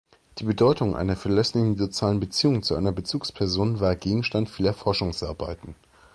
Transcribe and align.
Die 0.39 0.45
Bedeutung 0.45 0.95
einer 0.95 1.15
verlässlichen 1.15 1.77
sozialen 1.77 2.19
Beziehung 2.19 2.63
zu 2.63 2.73
einer 2.73 2.91
Bezugsperson 2.91 3.79
war 3.81 3.95
Gegenstand 3.95 4.49
vieler 4.49 4.73
Forschungsarbeiten. 4.73 5.75